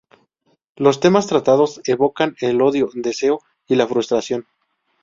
Los 0.77 0.99
temas 0.99 1.27
tratados 1.27 1.79
evocan 1.85 2.35
el 2.41 2.59
olvido, 2.59 2.89
deseo 2.95 3.39
y 3.67 3.75
la 3.75 3.85
frustración. 3.87 4.47